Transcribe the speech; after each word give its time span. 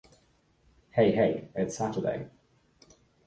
Hey, 0.93 1.11
Hey, 1.11 1.49
It's 1.53 1.77
Saturday! 1.77 2.27